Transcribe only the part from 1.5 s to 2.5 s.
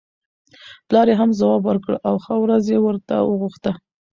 ورکړ او ښه